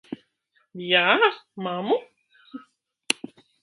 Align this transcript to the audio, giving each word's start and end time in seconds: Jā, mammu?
Jā, 0.85 1.03
mammu? 1.69 2.01